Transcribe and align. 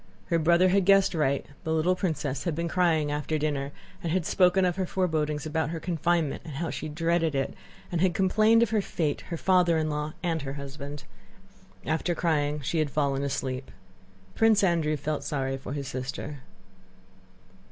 Her 0.29 0.39
brother 0.39 0.69
had 0.69 0.85
guessed 0.85 1.13
right: 1.13 1.45
the 1.63 1.71
little 1.71 1.95
princess 1.95 2.45
had 2.45 2.55
been 2.55 2.67
crying 2.67 3.11
after 3.11 3.37
dinner 3.37 3.71
and 4.01 4.11
had 4.11 4.25
spoken 4.25 4.65
of 4.65 4.75
her 4.75 4.87
forebodings 4.87 5.45
about 5.45 5.69
her 5.69 5.79
confinement, 5.79 6.41
and 6.43 6.55
how 6.55 6.71
she 6.71 6.89
dreaded 6.89 7.35
it, 7.35 7.53
and 7.91 8.01
had 8.01 8.15
complained 8.15 8.63
of 8.63 8.71
her 8.71 8.81
fate, 8.81 9.21
her 9.29 9.37
father 9.37 9.77
in 9.77 9.91
law, 9.91 10.13
and 10.23 10.41
her 10.41 10.53
husband. 10.53 11.03
After 11.85 12.15
crying 12.15 12.61
she 12.61 12.79
had 12.79 12.89
fallen 12.89 13.21
asleep. 13.21 13.69
Prince 14.33 14.63
Andrew 14.63 14.97
felt 14.97 15.23
sorry 15.23 15.55
for 15.55 15.73
his 15.73 15.87
sister. 15.89 16.39